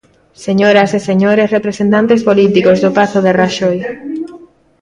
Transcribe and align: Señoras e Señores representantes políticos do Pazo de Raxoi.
Señoras 0.45 0.89
e 0.97 0.99
Señores 1.09 1.53
representantes 1.57 2.21
políticos 2.29 2.77
do 2.83 2.89
Pazo 2.97 3.19
de 3.25 3.31
Raxoi. 3.39 3.77